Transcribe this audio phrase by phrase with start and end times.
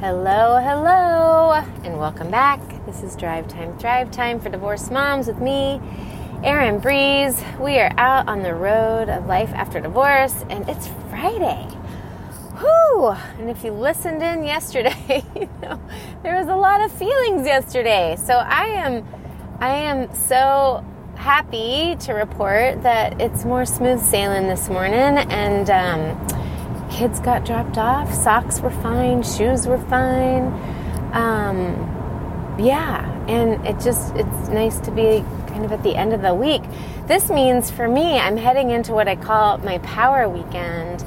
[0.00, 1.52] Hello, hello,
[1.84, 2.58] and welcome back.
[2.86, 5.78] This is Drive Time, Thrive Time for Divorced Moms with me,
[6.42, 7.44] Erin Breeze.
[7.60, 11.64] We are out on the road of life after divorce, and it's Friday.
[12.60, 13.14] Whew!
[13.38, 15.78] And if you listened in yesterday, you know
[16.22, 18.16] there was a lot of feelings yesterday.
[18.16, 19.06] So I am,
[19.58, 20.82] I am so
[21.16, 25.68] happy to report that it's more smooth sailing this morning, and.
[25.68, 26.39] Um,
[26.90, 28.12] kids got dropped off.
[28.12, 30.46] Socks were fine, shoes were fine.
[31.12, 36.22] Um, yeah, and it just it's nice to be kind of at the end of
[36.22, 36.62] the week.
[37.06, 41.04] This means for me, I'm heading into what I call my power weekend.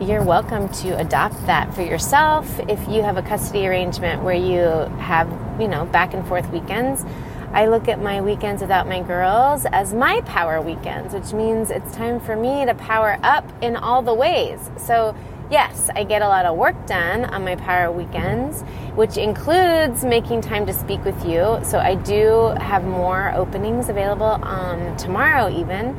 [0.00, 4.60] You're welcome to adopt that for yourself if you have a custody arrangement where you
[4.98, 5.28] have,
[5.60, 7.04] you know, back and forth weekends.
[7.52, 11.92] I look at my weekends without my girls as my power weekends, which means it's
[11.96, 14.70] time for me to power up in all the ways.
[14.76, 15.16] So,
[15.50, 18.62] yes, I get a lot of work done on my power weekends,
[18.94, 21.58] which includes making time to speak with you.
[21.64, 25.98] So, I do have more openings available um, tomorrow, even.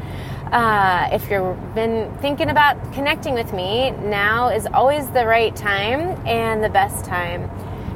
[0.53, 6.00] Uh, if you've been thinking about connecting with me, now is always the right time
[6.25, 7.50] and the best time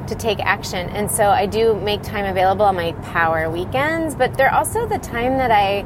[0.08, 0.88] to take action.
[0.90, 4.98] And so I do make time available on my power weekends, but they're also the
[4.98, 5.84] time that I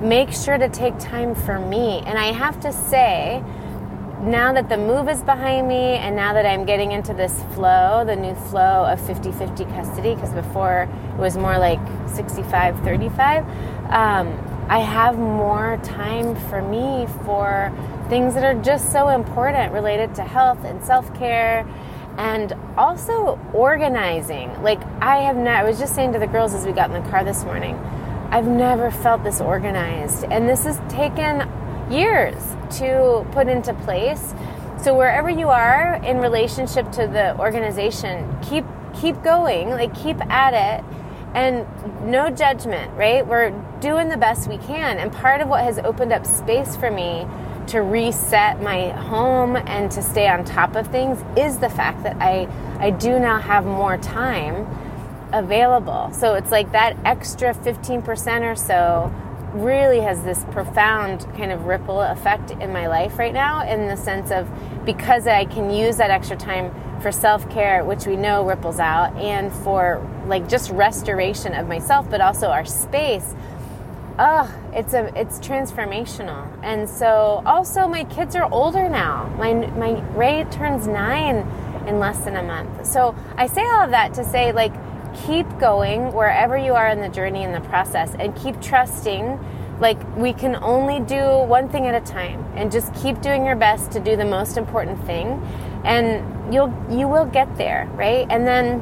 [0.00, 2.02] make sure to take time for me.
[2.06, 3.42] And I have to say,
[4.20, 8.04] now that the move is behind me and now that I'm getting into this flow,
[8.04, 13.44] the new flow of 50 50 custody, because before it was more like 65 35,
[13.90, 17.72] um, I have more time for me for
[18.08, 21.66] things that are just so important related to health and self care
[22.18, 24.62] and also organizing.
[24.62, 27.02] Like I have not, I was just saying to the girls as we got in
[27.02, 27.76] the car this morning,
[28.30, 30.24] I've never felt this organized.
[30.24, 31.48] And this has taken
[31.90, 32.34] years
[32.78, 34.34] to put into place.
[34.82, 38.64] So wherever you are in relationship to the organization, keep
[39.00, 40.84] keep going, like keep at it
[41.34, 41.66] and
[42.10, 43.26] no judgment, right?
[43.26, 44.98] We're doing the best we can.
[44.98, 47.26] And part of what has opened up space for me
[47.68, 52.16] to reset my home and to stay on top of things is the fact that
[52.20, 52.48] I
[52.78, 54.66] I do now have more time
[55.32, 56.10] available.
[56.12, 59.12] So it's like that extra 15% or so
[59.52, 63.96] really has this profound kind of ripple effect in my life right now in the
[63.96, 64.48] sense of
[64.84, 69.52] because I can use that extra time for self-care which we know ripples out and
[69.52, 73.34] for like just restoration of myself but also our space
[74.18, 76.46] oh it's a it's transformational.
[76.62, 79.28] And so also my kids are older now.
[79.38, 81.46] My my ray turns nine
[81.86, 82.86] in less than a month.
[82.86, 84.72] So i say all of that to say like
[85.26, 89.38] keep going wherever you are in the journey in the process and keep trusting
[89.80, 93.56] like we can only do one thing at a time and just keep doing your
[93.56, 95.40] best to do the most important thing
[95.84, 98.26] and you'll you will get there right?
[98.30, 98.80] And then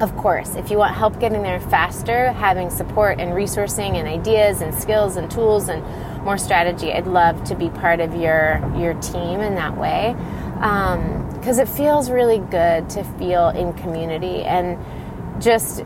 [0.00, 4.60] of course, if you want help getting there faster, having support and resourcing and ideas
[4.60, 5.82] and skills and tools and
[6.24, 10.14] more strategy, I'd love to be part of your your team in that way
[10.54, 14.78] because um, it feels really good to feel in community and
[15.42, 15.82] just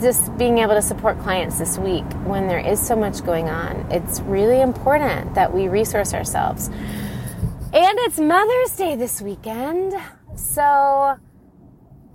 [0.00, 3.90] just being able to support clients this week when there is so much going on.
[3.90, 6.68] It's really important that we resource ourselves.
[6.68, 9.94] And it's Mother's Day this weekend.
[10.36, 11.18] So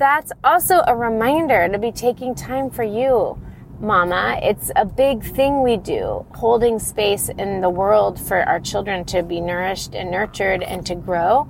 [0.04, 3.42] that's also a reminder to be taking time for you,
[3.80, 4.38] mama.
[4.44, 9.24] It's a big thing we do, holding space in the world for our children to
[9.24, 11.50] be nourished and nurtured and to grow.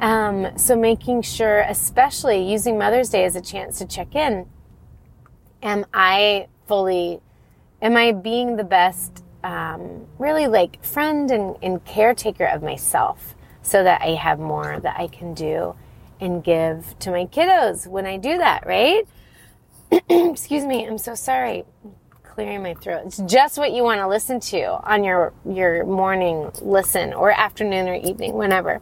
[0.00, 4.48] Um, so making sure, especially using Mother's Day as a chance to check in.
[5.62, 7.20] Am I fully,
[7.80, 13.84] am I being the best, um, really like friend and, and caretaker of myself so
[13.84, 15.76] that I have more that I can do
[16.20, 19.06] and give to my kiddos when I do that, right?
[20.08, 21.64] Excuse me, I'm so sorry.
[22.22, 23.02] Clearing my throat.
[23.06, 27.88] It's just what you want to listen to on your your morning listen or afternoon
[27.88, 28.80] or evening, whenever.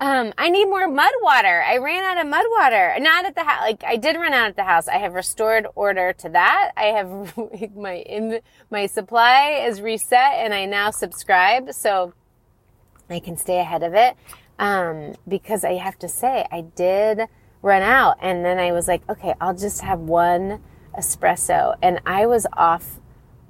[0.00, 1.62] Um, I need more mud water.
[1.62, 2.96] I ran out of mud water.
[2.98, 3.60] Not at the house.
[3.60, 4.88] Like I did run out at the house.
[4.88, 6.72] I have restored order to that.
[6.76, 7.36] I have
[7.76, 8.40] my in,
[8.70, 12.14] my supply is reset, and I now subscribe, so
[13.10, 14.16] I can stay ahead of it
[14.58, 17.28] um, because I have to say, I did
[17.62, 18.18] run out.
[18.20, 20.60] And then I was like, okay, I'll just have one
[20.98, 21.76] espresso.
[21.82, 23.00] And I was off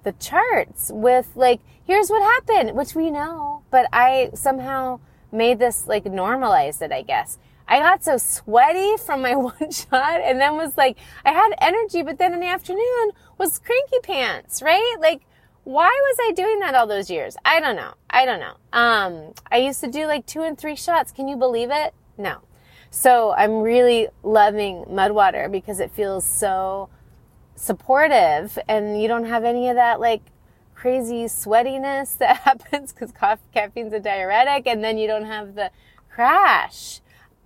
[0.04, 5.00] the charts with like, here's what happened, which we know, but I somehow
[5.30, 7.38] made this like normalized it, I guess.
[7.68, 12.02] I got so sweaty from my one shot and then was like, I had energy,
[12.02, 14.96] but then in the afternoon was cranky pants, right?
[15.00, 15.22] Like,
[15.64, 17.36] why was I doing that all those years?
[17.44, 17.94] I don't know.
[18.10, 18.56] I don't know.
[18.72, 21.12] Um, I used to do like two and three shots.
[21.12, 21.94] Can you believe it?
[22.18, 22.38] No.
[22.90, 26.90] So I'm really loving Mudwater because it feels so
[27.54, 30.22] supportive and you don't have any of that like
[30.74, 33.12] crazy sweatiness that happens because
[33.52, 35.70] caffeine's a diuretic and then you don't have the
[36.10, 37.00] crash.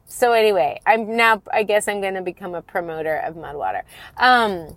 [0.06, 3.82] So anyway, I'm now, I guess I'm going to become a promoter of Mudwater.
[4.16, 4.76] Um,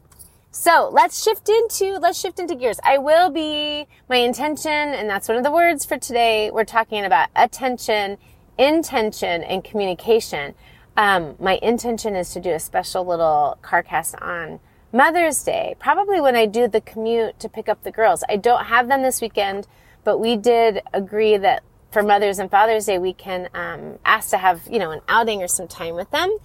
[0.60, 2.82] so let's shift into, let's shift into gears.
[2.84, 6.52] I will be, my intention, and that's one of the words for today.
[6.52, 8.18] We're talking about attention,
[8.58, 10.56] intention, and communication.
[10.98, 14.60] Um, my intention is to do a special little CarCast on
[14.92, 18.26] Mother's Day, probably when I do the commute to pick up the girls.
[18.28, 19.66] I don't have them this weekend,
[20.04, 24.38] but we did agree that for Mother's and Father's Day, we can um, ask to
[24.38, 26.38] have you know an outing or some time with them.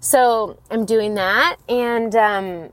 [0.00, 2.72] So I'm doing that, and um,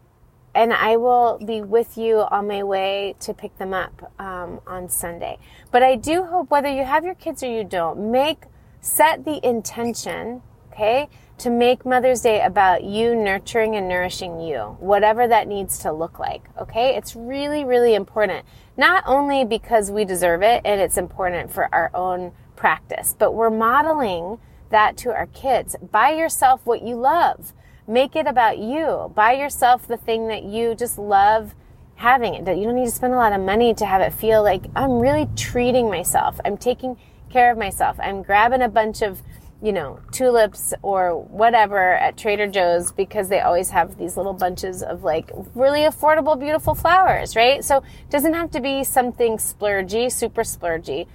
[0.59, 4.89] and I will be with you on my way to pick them up um, on
[4.89, 5.37] Sunday.
[5.71, 8.43] But I do hope whether you have your kids or you don't, make
[8.81, 11.07] set the intention, okay,
[11.37, 16.19] to make Mother's Day about you nurturing and nourishing you, whatever that needs to look
[16.19, 16.49] like.
[16.59, 16.97] Okay.
[16.97, 18.45] It's really, really important.
[18.75, 23.49] Not only because we deserve it and it's important for our own practice, but we're
[23.49, 24.39] modeling
[24.71, 25.77] that to our kids.
[25.81, 27.53] Buy yourself what you love.
[27.89, 29.11] Make it about you.
[29.15, 31.55] Buy yourself the thing that you just love
[31.95, 32.45] having it.
[32.45, 34.65] That you don't need to spend a lot of money to have it feel like
[34.75, 36.39] I'm really treating myself.
[36.45, 36.97] I'm taking
[37.31, 37.99] care of myself.
[37.99, 39.23] I'm grabbing a bunch of
[39.61, 44.81] you know, tulips or whatever at Trader Joe's because they always have these little bunches
[44.81, 47.63] of like really affordable, beautiful flowers, right?
[47.63, 51.07] So it doesn't have to be something splurgy, super splurgy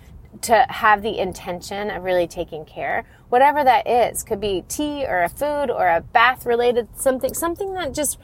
[0.43, 3.05] to have the intention of really taking care.
[3.29, 7.75] Whatever that is, could be tea or a food or a bath related something, something
[7.75, 8.19] that just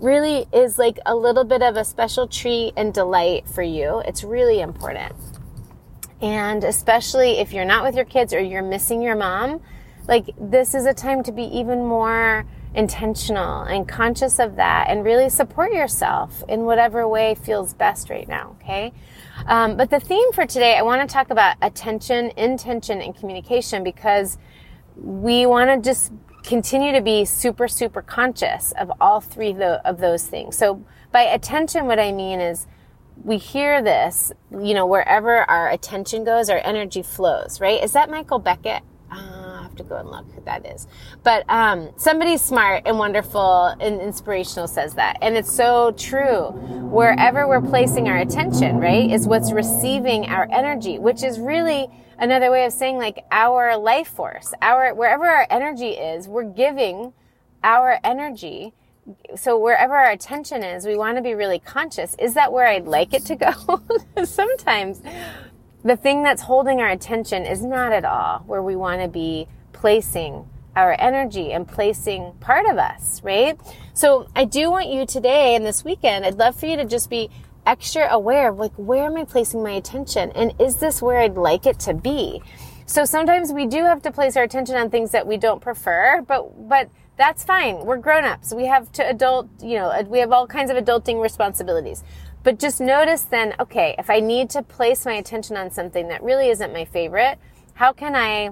[0.00, 4.02] really is like a little bit of a special treat and delight for you.
[4.04, 5.14] It's really important.
[6.20, 9.60] And especially if you're not with your kids or you're missing your mom,
[10.08, 15.04] like this is a time to be even more intentional and conscious of that and
[15.04, 18.56] really support yourself in whatever way feels best right now.
[18.60, 18.92] Okay.
[19.46, 23.84] Um, but the theme for today, I want to talk about attention, intention, and communication
[23.84, 24.38] because
[24.96, 26.12] we want to just
[26.42, 30.56] continue to be super, super conscious of all three of those things.
[30.56, 32.66] So by attention, what I mean is
[33.22, 37.82] we hear this, you know, wherever our attention goes, our energy flows, right?
[37.82, 38.82] Is that Michael Beckett?
[39.76, 40.86] Have to go and look who that is.
[41.22, 45.18] But um, somebody smart and wonderful and inspirational says that.
[45.20, 46.50] And it's so true.
[46.90, 51.88] Wherever we're placing our attention, right, is what's receiving our energy, which is really
[52.18, 54.54] another way of saying like our life force.
[54.62, 57.12] Our wherever our energy is, we're giving
[57.62, 58.72] our energy
[59.36, 62.16] so wherever our attention is, we want to be really conscious.
[62.18, 63.82] Is that where I'd like it to go?
[64.24, 65.00] Sometimes
[65.86, 69.46] the thing that's holding our attention is not at all where we want to be
[69.76, 73.58] placing our energy and placing part of us, right?
[73.94, 77.08] So I do want you today and this weekend, I'd love for you to just
[77.08, 77.30] be
[77.66, 80.32] extra aware of like, where am I placing my attention?
[80.32, 82.42] And is this where I'd like it to be?
[82.86, 86.22] So sometimes we do have to place our attention on things that we don't prefer,
[86.22, 87.84] but, but that's fine.
[87.84, 88.54] We're grown-ups.
[88.54, 92.04] We have to adult, you know, we have all kinds of adulting responsibilities.
[92.42, 96.22] But just notice then, okay, if I need to place my attention on something that
[96.22, 97.38] really isn't my favorite,
[97.74, 98.50] how can I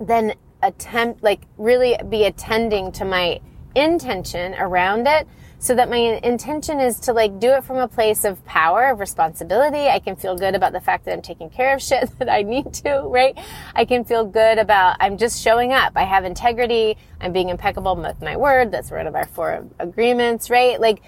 [0.00, 3.40] then attempt, like really be attending to my
[3.74, 5.28] intention around it
[5.60, 8.98] so that my intention is to like do it from a place of power, of
[8.98, 9.88] responsibility.
[9.88, 12.42] I can feel good about the fact that I'm taking care of shit that I
[12.42, 13.38] need to, right?
[13.74, 15.92] I can feel good about I'm just showing up.
[15.96, 16.96] I have integrity.
[17.20, 18.72] I'm being impeccable with my word.
[18.72, 20.80] That's one of our four agreements, right?
[20.80, 21.02] Like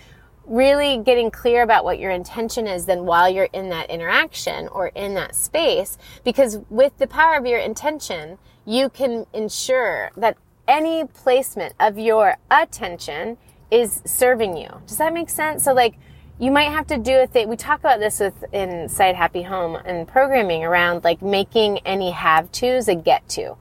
[0.45, 4.89] really getting clear about what your intention is then while you're in that interaction or
[4.89, 5.97] in that space.
[6.25, 10.37] Because with the power of your intention, you can ensure that
[10.69, 13.37] any placement of your attention
[13.71, 14.69] is serving you.
[14.87, 15.65] Does that make sense?
[15.65, 15.95] So like
[16.39, 17.49] you might have to do a thing.
[17.49, 22.51] We talk about this with inside Happy Home and programming around like making any have
[22.53, 23.57] tos a get to.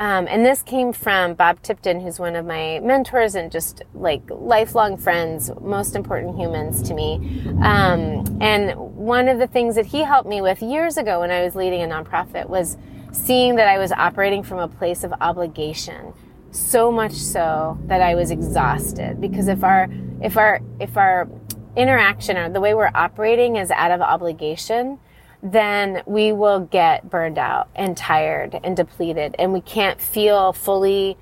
[0.00, 4.22] Um, and this came from Bob Tipton, who's one of my mentors and just like
[4.28, 7.42] lifelong friends, most important humans to me.
[7.62, 11.44] Um, and one of the things that he helped me with years ago when I
[11.44, 12.76] was leading a nonprofit was
[13.14, 16.12] seeing that I was operating from a place of obligation
[16.50, 19.88] so much so that I was exhausted because if our
[20.20, 21.28] if our if our
[21.76, 24.98] interaction or the way we're operating is out of obligation,
[25.42, 31.16] then we will get burned out and tired and depleted and we can't feel fully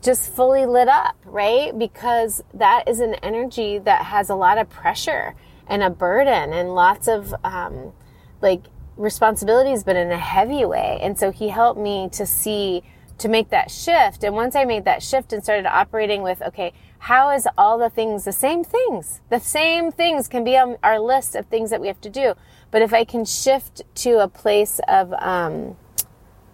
[0.00, 1.76] just fully lit up, right?
[1.76, 5.34] Because that is an energy that has a lot of pressure
[5.66, 7.92] and a burden and lots of um,
[8.40, 8.62] like
[8.98, 10.98] responsibilities, but in a heavy way.
[11.00, 12.82] And so he helped me to see
[13.18, 14.22] to make that shift.
[14.22, 17.90] And once I made that shift and started operating with, okay, how is all the
[17.90, 19.20] things the same things?
[19.28, 22.34] The same things can be on our list of things that we have to do.
[22.70, 25.76] But if I can shift to a place of, um,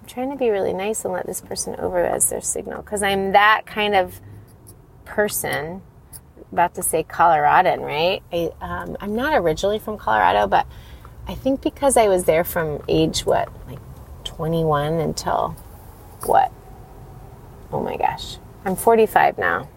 [0.01, 3.03] I'm trying to be really nice and let this person over as their signal because
[3.03, 4.21] I'm that kind of
[5.05, 5.83] person.
[6.53, 8.23] About to say Coloradan, right?
[8.33, 10.67] I, um, I'm not originally from Colorado, but
[11.26, 13.78] I think because I was there from age what, like
[14.25, 15.57] 21 until
[16.26, 16.52] what?
[17.73, 18.38] Oh my gosh.
[18.64, 19.69] I'm 45 now.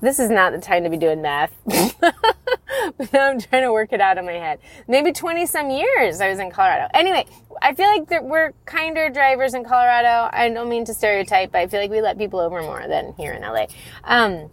[0.00, 1.52] This is not the time to be doing math.
[1.64, 4.60] but now I'm trying to work it out in my head.
[4.86, 6.88] Maybe 20 some years I was in Colorado.
[6.94, 7.26] Anyway,
[7.60, 10.28] I feel like that we're kinder drivers in Colorado.
[10.32, 13.14] I don't mean to stereotype, but I feel like we let people over more than
[13.16, 13.66] here in LA.
[14.04, 14.50] Um,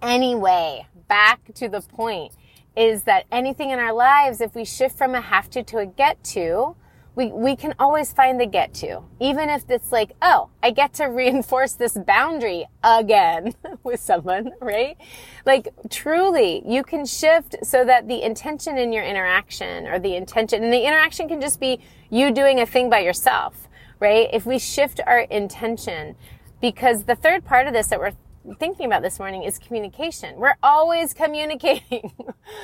[0.00, 2.32] anyway, back to the point
[2.76, 5.86] is that anything in our lives, if we shift from a have to to a
[5.86, 6.76] get to,
[7.16, 9.02] we, we can always find the get to.
[9.18, 14.96] Even if it's like, oh, I get to reinforce this boundary again with someone, right?
[15.44, 20.62] Like truly, you can shift so that the intention in your interaction or the intention,
[20.62, 21.80] and the interaction can just be
[22.10, 23.66] you doing a thing by yourself,
[23.98, 24.28] right?
[24.32, 26.14] If we shift our intention,
[26.60, 28.12] because the third part of this that we're
[28.54, 30.36] thinking about this morning is communication.
[30.36, 32.12] We're always communicating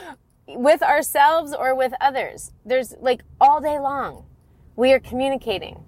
[0.48, 2.52] with ourselves or with others.
[2.64, 4.24] There's like all day long
[4.76, 5.84] we are communicating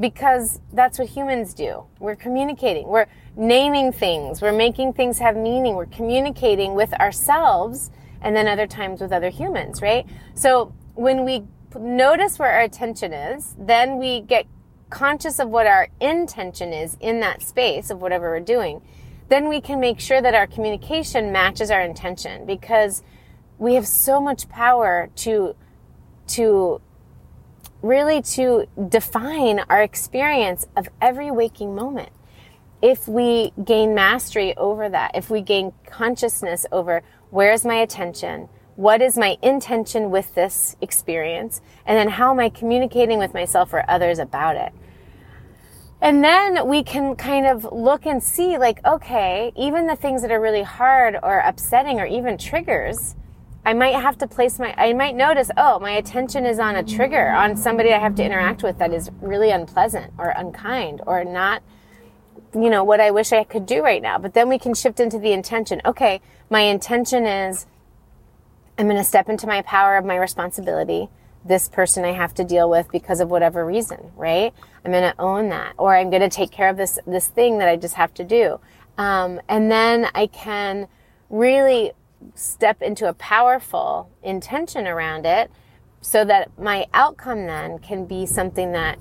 [0.00, 1.84] because that's what humans do.
[2.00, 2.88] We're communicating.
[2.88, 4.42] We're naming things.
[4.42, 5.76] We're making things have meaning.
[5.76, 10.06] We're communicating with ourselves and then other times with other humans, right?
[10.34, 11.44] So when we
[11.78, 14.46] notice where our attention is, then we get
[14.90, 18.80] conscious of what our intention is in that space of whatever we're doing.
[19.28, 23.02] Then we can make sure that our communication matches our intention because
[23.58, 25.54] we have so much power to
[26.26, 26.80] to
[27.82, 32.10] really to define our experience of every waking moment.
[32.80, 38.48] If we gain mastery over that, if we gain consciousness over where is my attention,
[38.76, 43.72] what is my intention with this experience, and then how am I communicating with myself
[43.72, 44.72] or others about it.
[46.04, 50.30] And then we can kind of look and see, like, okay, even the things that
[50.30, 53.14] are really hard or upsetting or even triggers,
[53.64, 56.82] I might have to place my, I might notice, oh, my attention is on a
[56.82, 61.24] trigger, on somebody I have to interact with that is really unpleasant or unkind or
[61.24, 61.62] not,
[62.52, 64.18] you know, what I wish I could do right now.
[64.18, 65.80] But then we can shift into the intention.
[65.86, 66.20] Okay,
[66.50, 67.64] my intention is
[68.76, 71.08] I'm going to step into my power of my responsibility.
[71.46, 74.52] This person I have to deal with because of whatever reason, right?
[74.84, 77.58] I'm going to own that, or I'm going to take care of this this thing
[77.58, 78.60] that I just have to do,
[78.98, 80.88] um, and then I can
[81.30, 81.92] really
[82.34, 85.50] step into a powerful intention around it
[86.00, 88.98] so that my outcome then can be something that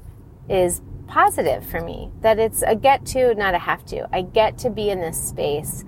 [0.50, 2.12] is positive for me.
[2.22, 4.08] That it's a get to, not a have to.
[4.14, 5.84] I get to be in this space.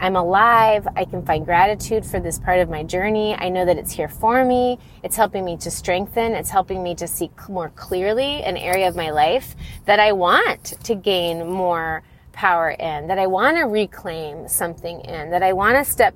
[0.00, 0.86] I'm alive.
[0.94, 3.34] I can find gratitude for this part of my journey.
[3.34, 4.78] I know that it's here for me.
[5.02, 6.32] It's helping me to strengthen.
[6.32, 10.74] It's helping me to see more clearly an area of my life that I want
[10.84, 15.76] to gain more power in, that I want to reclaim something in, that I want
[15.76, 16.14] to step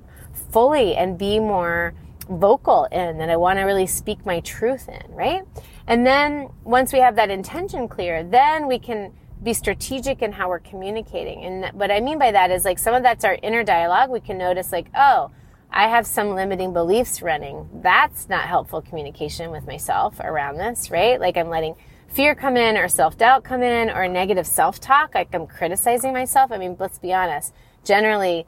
[0.51, 1.93] fully and be more
[2.29, 5.43] vocal in that I want to really speak my truth in, right?
[5.87, 9.13] And then once we have that intention clear, then we can
[9.43, 11.43] be strategic in how we're communicating.
[11.43, 14.09] And what I mean by that is like some of that's our inner dialogue.
[14.09, 15.31] We can notice like, oh,
[15.69, 17.67] I have some limiting beliefs running.
[17.81, 21.19] That's not helpful communication with myself around this, right?
[21.19, 21.75] Like I'm letting
[22.07, 25.15] fear come in or self doubt come in or negative self talk.
[25.15, 26.51] Like I'm criticizing myself.
[26.51, 27.53] I mean, let's be honest.
[27.83, 28.45] Generally,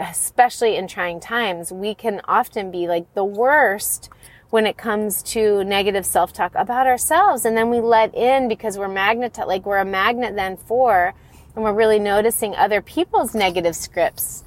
[0.00, 4.08] especially in trying times, we can often be like the worst
[4.50, 7.44] when it comes to negative self-talk about ourselves.
[7.44, 11.14] And then we let in because we're magnet, like we're a magnet then for,
[11.54, 14.44] and we're really noticing other people's negative scripts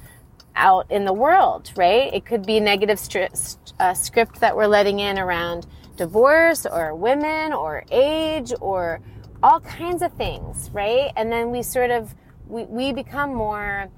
[0.56, 2.12] out in the world, right?
[2.12, 6.94] It could be a negative stri- uh, script that we're letting in around divorce or
[6.94, 9.00] women or age or
[9.42, 11.12] all kinds of things, right?
[11.16, 12.14] And then we sort of,
[12.46, 13.88] we, we become more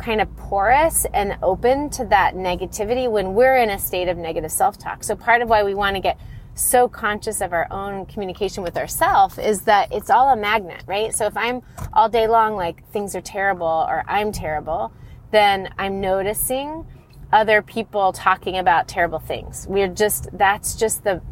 [0.00, 4.50] kind of porous and open to that negativity when we're in a state of negative
[4.50, 5.04] self-talk.
[5.04, 6.18] So part of why we want to get
[6.54, 11.14] so conscious of our own communication with ourselves is that it's all a magnet, right?
[11.14, 14.92] So if I'm all day long like things are terrible or I'm terrible,
[15.30, 16.86] then I'm noticing
[17.32, 19.66] other people talking about terrible things.
[19.68, 21.22] We're just that's just the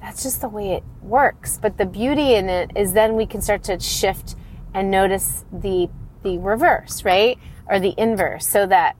[0.00, 1.58] that's just the way it works.
[1.60, 4.36] But the beauty in it is then we can start to shift
[4.74, 5.88] and notice the
[6.22, 7.38] the reverse, right?
[7.68, 8.96] Or the inverse so that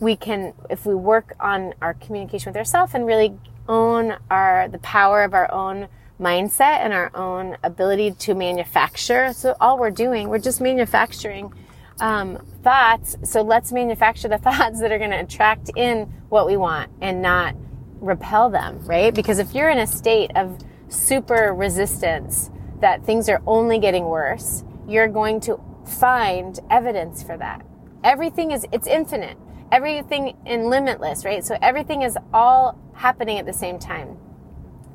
[0.00, 4.78] we can if we work on our communication with ourselves and really own our the
[4.78, 5.88] power of our own
[6.20, 9.32] mindset and our own ability to manufacture.
[9.32, 11.52] So all we're doing, we're just manufacturing
[12.00, 13.16] um, thoughts.
[13.24, 17.20] So let's manufacture the thoughts that are going to attract in what we want and
[17.20, 17.54] not
[18.00, 19.14] repel them, right?
[19.14, 24.64] Because if you're in a state of super resistance that things are only getting worse,
[24.88, 27.64] you're going to find evidence for that.
[28.04, 29.38] Everything is, it's infinite.
[29.70, 31.44] Everything in limitless, right?
[31.44, 34.18] So everything is all happening at the same time.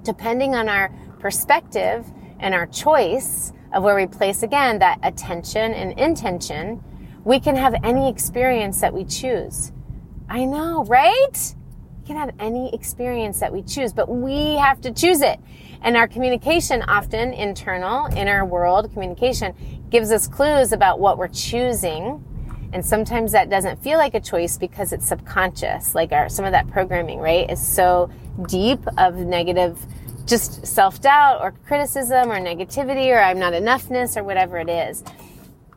[0.04, 2.06] Depending on our perspective
[2.40, 6.84] and our choice of where we place again that attention and intention,
[7.24, 9.72] we can have any experience that we choose.
[10.30, 11.56] I know, right?
[12.00, 15.40] We can have any experience that we choose, but we have to choose it.
[15.82, 19.54] And our communication, often internal, inner world communication,
[19.90, 22.24] gives us clues about what we're choosing.
[22.74, 25.96] And sometimes that doesn't feel like a choice because it's subconscious.
[25.96, 28.10] Like our, some of that programming, right, is so
[28.48, 29.80] deep of negative,
[30.26, 35.04] just self doubt or criticism or negativity or I'm not enoughness or whatever it is.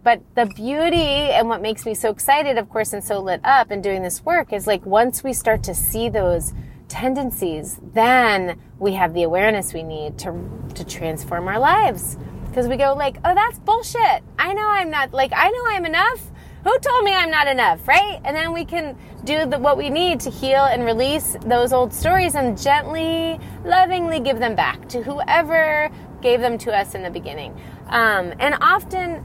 [0.02, 3.70] But the beauty and what makes me so excited, of course, and so lit up
[3.70, 6.54] in doing this work is like once we start to see those
[6.88, 10.35] tendencies, then we have the awareness we need to,
[10.75, 12.16] to transform our lives.
[12.49, 14.25] Because we go like, oh, that's bullshit.
[14.38, 16.30] I know I'm not, like, I know I'm enough.
[16.64, 18.21] Who told me I'm not enough, right?
[18.25, 21.93] And then we can do the, what we need to heal and release those old
[21.93, 25.90] stories and gently, lovingly give them back to whoever
[26.21, 27.52] gave them to us in the beginning.
[27.87, 29.25] Um, and often,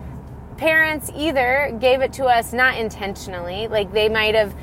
[0.58, 4.56] parents either gave it to us not intentionally, like they might have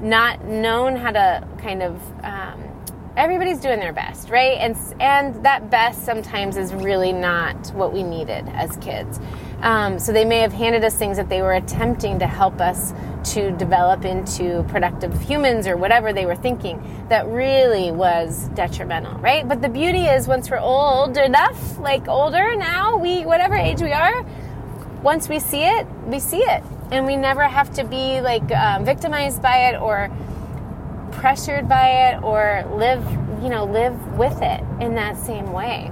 [0.00, 2.70] not known how to kind of um,
[3.16, 8.02] everybody's doing their best right and and that best sometimes is really not what we
[8.02, 9.20] needed as kids
[9.62, 12.94] um, so they may have handed us things that they were attempting to help us
[13.32, 17.06] to develop into productive humans or whatever they were thinking.
[17.10, 19.46] That really was detrimental right?
[19.46, 23.92] But the beauty is once we're old enough like older now we whatever age we
[23.92, 24.24] are
[25.02, 26.62] once we see it we see it.
[26.90, 30.10] And we never have to be like um, victimized by it or
[31.12, 33.04] pressured by it or live
[33.42, 35.90] you know live with it in that same way.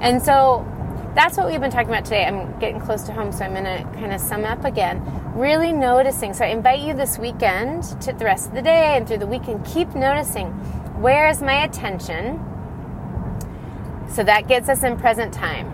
[0.00, 0.66] And so
[1.14, 3.64] that's what we've been talking about today i'm getting close to home so i'm going
[3.64, 5.02] to kind of sum up again
[5.34, 9.06] really noticing so i invite you this weekend to the rest of the day and
[9.06, 10.48] through the weekend keep noticing
[11.00, 12.38] where is my attention
[14.08, 15.66] so that gets us in present time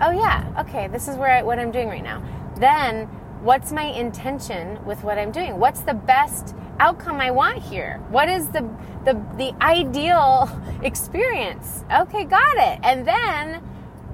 [0.00, 2.22] oh yeah okay this is where I, what i'm doing right now
[2.56, 3.08] then
[3.42, 5.58] what's my intention with what I'm doing?
[5.58, 8.00] What's the best outcome I want here?
[8.08, 8.68] What is the
[9.04, 10.48] the the ideal
[10.82, 11.84] experience?
[11.92, 12.78] Okay, got it.
[12.82, 13.62] And then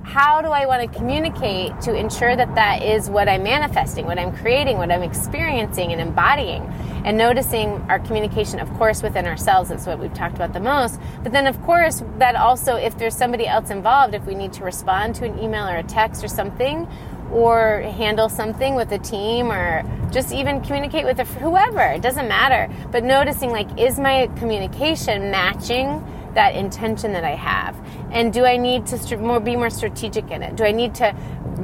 [0.08, 4.18] how do I want to communicate to ensure that that is what I'm manifesting, what
[4.18, 6.62] I'm creating, what I'm experiencing and embodying?
[7.04, 10.98] And noticing our communication, of course, within ourselves, that's what we've talked about the most.
[11.22, 14.64] But then, of course, that also, if there's somebody else involved, if we need to
[14.64, 16.88] respond to an email or a text or something,
[17.30, 22.26] or handle something with a team or just even communicate with a, whoever it doesn't
[22.26, 26.02] matter but noticing like is my communication matching
[26.34, 27.76] that intention that i have?
[28.10, 30.56] And do i need to st- more be more strategic in it?
[30.56, 31.14] Do i need to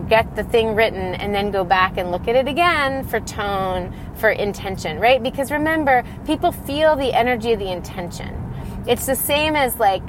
[0.09, 3.95] get the thing written and then go back and look at it again for tone
[4.17, 5.23] for intention right?
[5.23, 8.41] Because remember people feel the energy of the intention.
[8.87, 10.03] It's the same as like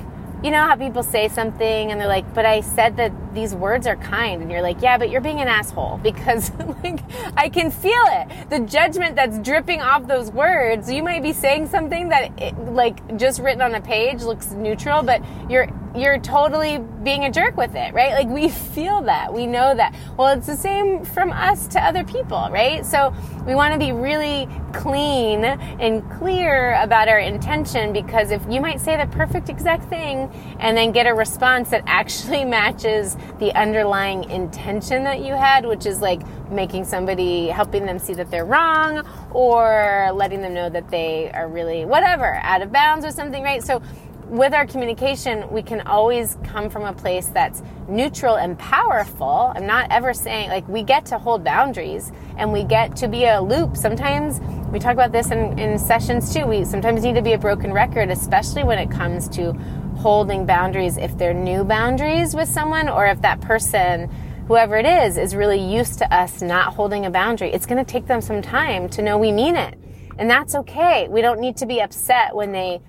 [0.43, 3.85] you know how people say something and they're like, but I said that these words
[3.85, 4.41] are kind.
[4.41, 6.51] And you're like, yeah, but you're being an asshole because
[6.83, 7.01] like,
[7.37, 8.49] I can feel it.
[8.49, 10.91] The judgment that's dripping off those words.
[10.91, 15.03] You might be saying something that it, like just written on a page looks neutral,
[15.03, 18.13] but you're you're totally being a jerk with it, right?
[18.13, 19.33] Like we feel that.
[19.33, 19.95] We know that.
[20.17, 22.85] Well, it's the same from us to other people, right?
[22.85, 23.13] So
[23.45, 28.81] we want to be really clean and clear about our intention because if you might
[28.81, 34.29] say the perfect exact thing and then get a response that actually matches the underlying
[34.29, 39.05] intention that you had, which is like making somebody, helping them see that they're wrong
[39.31, 43.63] or letting them know that they are really whatever, out of bounds or something, right?
[43.63, 43.81] So
[44.27, 49.53] with our communication, we can always come from a place that's neutral and powerful.
[49.55, 53.25] I'm not ever saying, like, we get to hold boundaries and we get to be
[53.25, 53.77] a loop.
[53.77, 54.39] Sometimes
[54.71, 56.45] we talk about this in, in sessions too.
[56.47, 59.53] We sometimes need to be a broken record, especially when it comes to
[59.95, 64.09] holding boundaries if they're new boundaries with someone or if that person
[64.47, 67.91] whoever it is is really used to us not holding a boundary it's going to
[67.91, 69.77] take them some time to know we mean it
[70.17, 72.79] and that's okay we don't need to be upset when they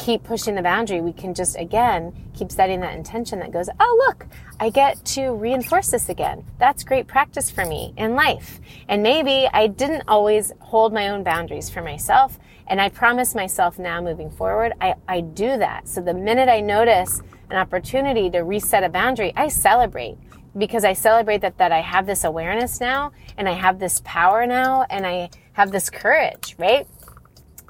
[0.00, 4.04] keep pushing the boundary, we can just again keep setting that intention that goes, oh,
[4.06, 4.26] look,
[4.58, 6.44] I get to reinforce this again.
[6.58, 8.60] That's great practice for me in life.
[8.88, 12.38] And maybe I didn't always hold my own boundaries for myself.
[12.70, 15.88] And I promise myself now moving forward, I, I do that.
[15.88, 20.16] So the minute I notice an opportunity to reset a boundary, I celebrate
[20.56, 24.46] because I celebrate that, that I have this awareness now and I have this power
[24.46, 26.86] now and I have this courage, right?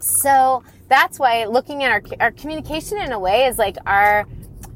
[0.01, 4.27] So that's why looking at our, our communication in a way is like our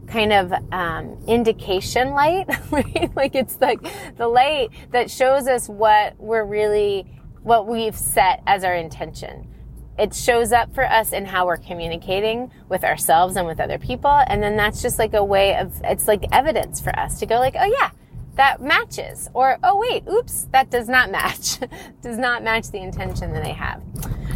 [0.07, 3.15] kind of um, indication light, right?
[3.15, 3.81] like it's like
[4.17, 7.05] the light that shows us what we're really,
[7.43, 9.49] what we've set as our intention.
[9.99, 14.11] It shows up for us in how we're communicating with ourselves and with other people.
[14.27, 17.39] And then that's just like a way of, it's like evidence for us to go
[17.39, 17.91] like, oh yeah,
[18.35, 19.29] that matches.
[19.35, 21.61] Or, oh wait, oops, that does not match.
[22.03, 23.83] does not match the intention that I have.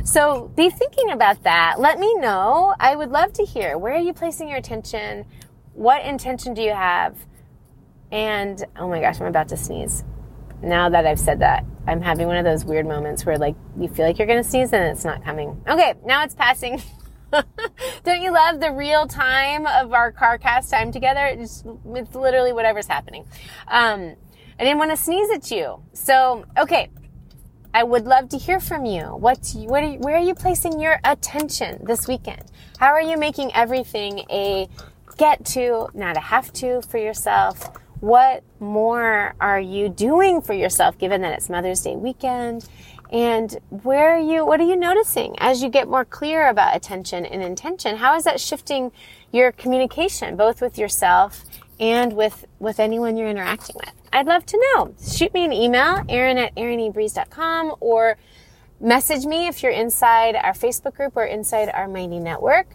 [0.05, 1.81] So be thinking about that.
[1.81, 2.75] Let me know.
[2.79, 3.77] I would love to hear.
[3.77, 5.27] Where are you placing your attention?
[5.75, 7.17] What intention do you have?
[8.11, 10.05] And oh my gosh, I'm about to sneeze.
[10.63, 13.89] Now that I've said that, I'm having one of those weird moments where like you
[13.89, 15.61] feel like you're going to sneeze and it's not coming.
[15.69, 16.83] Okay, now it's passing.
[18.05, 21.27] Don't you love the real time of our CarCast time together?
[21.27, 23.27] It's, it's literally whatever's happening.
[23.67, 24.15] Um,
[24.59, 25.83] I didn't want to sneeze at you.
[25.93, 26.91] So, okay.
[27.75, 29.03] I would love to hear from you.
[29.03, 32.45] What's, what are where are you placing your attention this weekend?
[32.79, 34.69] How are you making everything a
[35.19, 37.71] get to, not a have to for yourself.
[38.01, 42.69] What more are you doing for yourself given that it's Mother's Day weekend?
[43.11, 47.25] And where are you, what are you noticing as you get more clear about attention
[47.25, 47.97] and intention?
[47.97, 48.93] How is that shifting
[49.33, 51.45] your communication, both with yourself
[51.81, 53.95] and with, with anyone you're interacting with?
[54.13, 54.95] I'd love to know.
[55.03, 58.19] Shoot me an email, Erin at erinebreeze.com or
[58.81, 62.69] message me if you're inside our Facebook group or inside our Mighty Network.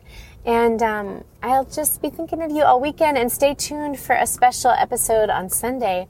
[0.46, 4.28] And um, I'll just be thinking of you all weekend and stay tuned for a
[4.28, 6.08] special episode on Sunday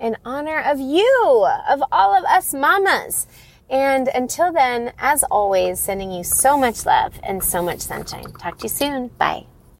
[0.00, 3.26] in honor of you, of all of us mamas.
[3.68, 8.32] And until then, as always, sending you so much love and so much sunshine.
[8.34, 9.08] Talk to you soon.
[9.18, 9.46] Bye.